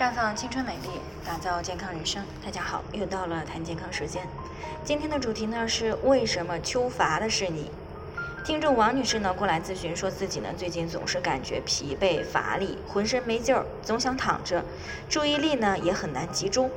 [0.00, 2.24] 绽放青春美丽，打造健康人生。
[2.42, 4.26] 大家好，又到了谈健康时间。
[4.82, 7.70] 今天的主题呢是为什么秋乏的是你？
[8.42, 14.64] 听众王女士呢过来咨询，说自己呢最近总是感觉疲惫乏力，浑身没劲儿，总想躺着，
[15.06, 16.70] 注意力呢也很难集中。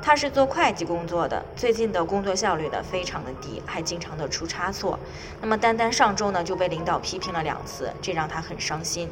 [0.00, 4.98] 她是做会计工作的，最近的工作效率呢非常的低，还经常的出差错。
[5.40, 9.08] 那么单单上周呢就被领导批评了两次，这让她很伤心，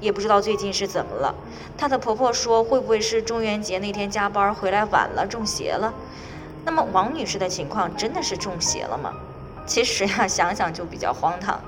[0.00, 1.34] 也不知道最近是怎么了。
[1.76, 5.92] 她的婆婆说，会不会是中元节那天加班回来晚了中邪了？
[6.64, 9.12] 那么王女士的情况真的是中邪了吗？
[9.66, 11.60] 其实呀，想想就比较荒唐，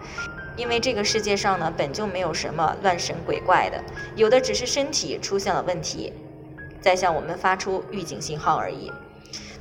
[0.56, 3.82] 因为这个世界上呢，本就没有什么乱神鬼怪的，
[4.16, 6.12] 有的只是身体出现了问题，
[6.80, 8.90] 在向我们发出预警信号而已。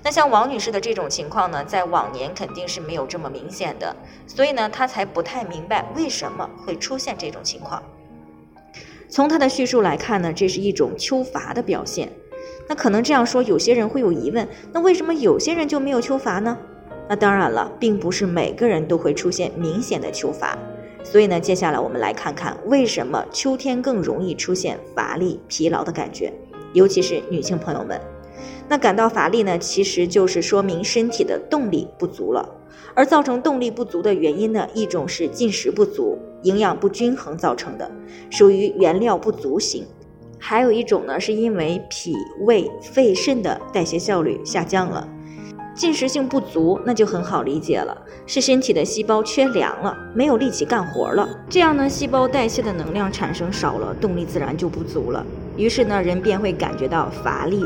[0.01, 7.83] 那像王女士的这种情况呢，在往年肯定是没有这么明显的，所以呢，她才不太明白为什么会出现这种情况。
[9.09, 12.09] 从她的叙述来看呢，这是一种秋乏的表现。
[12.67, 16.57] 那可能这样说，有些人会有疑问，那为什么有些人就没有秋乏呢？
[17.09, 20.57] 那当然了，并不是每个人都会出现明显的秋乏，
[21.03, 26.31] 所以呢，接下来我们来看看为什么秋天更容易出现乏力、疲劳的感觉，
[26.73, 27.99] 尤其是女性朋友们。
[28.67, 32.47] 那感到乏力呢，其实就是说明身体的动力不足了。
[32.95, 37.89] 而造成动力不足的原因呢，一种是进食不足、营养不均衡造成的，
[38.29, 39.83] 属于原料不足型；
[40.37, 45.07] 还有一种呢，是因为脾胃肺肾的代谢效率下降了。
[45.75, 51.27] 进食性不足，那就很好理解了，是身体的细胞缺粮了，没有力气干活了。
[51.49, 55.25] 这样呢，细胞代谢的能量产生少了，动力自然就不足了。
[55.59, 57.65] 于是呢，人便会感觉到乏力。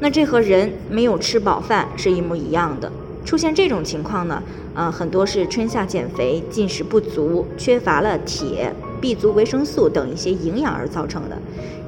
[0.00, 2.90] 那这和人没有吃饱饭是一模一样的。
[3.24, 4.42] 出现这种情况呢，
[4.74, 11.38] 啊，很多是春夏减肥、进食不足、缺乏了铁、B 族维生素等一些营养而造成的。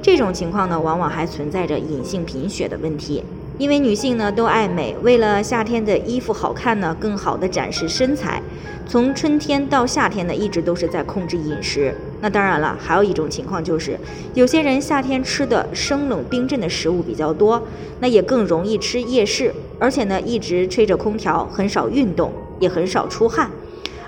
[0.01, 3.23] 这种情况呢，往往还存在着隐性贫血的问题。
[3.57, 8.41] 因为女性呢都爱美，为了夏天的衣服好看呢，更好的展示身材，
[8.87, 11.93] 从春天到夏天呢，一直都是在控制饮食。
[12.23, 13.99] 那当然了，还有一种情况就是，
[14.33, 17.61] 有些人夏天吃的生冷冰镇的食物比较多，
[17.99, 23.51] 那也更容易吃夜市，而且呢一直吹着空调，很少运动，也很少出汗，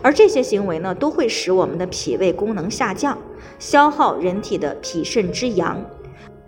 [0.01, 3.17] 而这些行为呢，都会使我们的脾胃功能下降，
[3.59, 5.83] 消耗人体的脾肾之阳。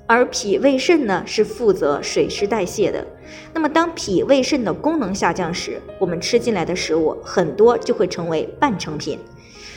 [0.07, 3.06] 而脾胃肾呢是负责水湿代谢的，
[3.53, 9.19] 那么当脾胃肾的功能下降时，我们吃进来的食物很多就会成为半成品。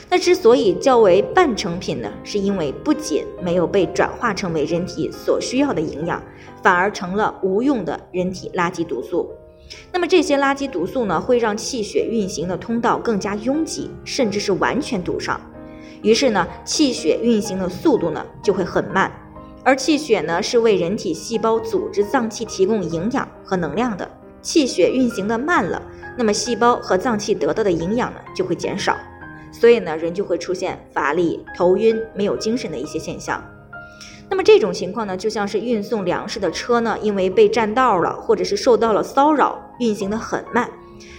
[0.09, 6.23] 那之所以较为半成品呢，是因为不仅没有被转化成为人体所需要的营养，
[6.63, 9.33] 反而成了无用的人体垃圾毒素。
[9.93, 15.41] 那么这些垃圾毒素呢，会让气血运行的通道更加拥挤，甚至是完全堵上。
[16.03, 19.11] 于是呢，气血运行的速度呢就会很慢。
[19.63, 24.11] 而气血呢，是为人体细胞、组织、脏器提供营养和能量的。
[24.43, 25.83] 气血运行的慢了，
[26.17, 28.97] 那么细胞和脏器得到的营养呢，就会减少，
[29.53, 33.43] 所以呢，人就会出现乏力、头晕、没有精神的一些现象。
[34.31, 40.71] 那么这种情况呢，就像是运送粮食的车呢，因为被占道了，或者是受到了骚扰，运行的很慢。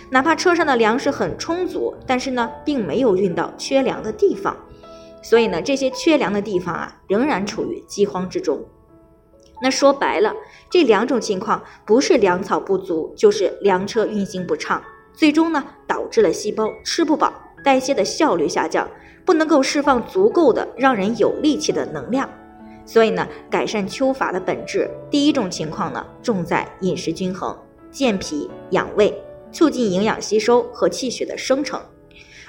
[0.09, 4.57] 哪怕车上的粮食很充足，但是呢，并没有运到缺粮的地方。
[5.21, 8.63] 所以呢，这些缺粮的地方啊，仍然处于饥荒之中。
[9.61, 10.33] 那说白了，
[10.71, 14.81] 这两种情况不是粮草不足，就是粮车运行不畅，
[15.13, 17.31] 最终呢，导致了细胞吃不饱，
[17.63, 18.89] 代谢的效率下降，
[19.23, 22.27] 不能够释放足够的让人有力气的能量。
[22.83, 27.55] 所以呢，改善秋乏的本质，第一种情况呢，重在饮食均衡，
[27.91, 29.13] 健脾养胃，
[29.51, 31.79] 促进营养吸收和气血的生成。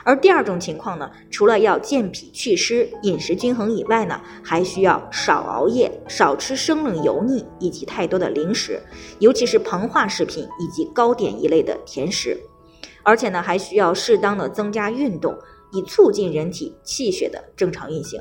[0.05, 8.83] 而第二种情况呢，除了要健脾祛湿、饮食均衡以外呢，还需要少熬夜、少吃生冷油腻以及太多的零食，
[9.21, 12.37] 尤其是膨化食品以及糕点一类的甜食。
[13.05, 15.37] 而且呢，还需要适当的增加运动，
[15.73, 18.21] 以促进人体气血的正常运行。